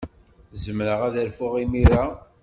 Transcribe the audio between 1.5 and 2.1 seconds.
imir-a?